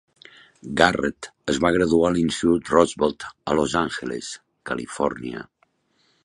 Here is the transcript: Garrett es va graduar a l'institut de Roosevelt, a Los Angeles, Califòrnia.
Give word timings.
Garrett 0.79 1.27
es 1.53 1.59
va 1.65 1.71
graduar 1.75 2.09
a 2.09 2.11
l'institut 2.15 2.65
de 2.69 2.73
Roosevelt, 2.77 3.27
a 3.53 3.59
Los 3.61 3.77
Angeles, 3.83 4.31
Califòrnia. 4.71 5.45